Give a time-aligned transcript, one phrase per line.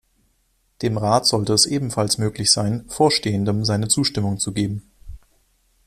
[0.81, 4.89] Dem Rat sollte es ebenfalls möglich sein, Vorstehendem seine Zustimmung zu geben.